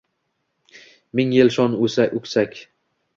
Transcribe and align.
Ming 1.19 1.31
yil 1.35 1.49
shon 1.57 1.75
o’kisak 1.89 2.53